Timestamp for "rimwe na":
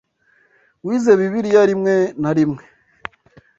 1.69-2.31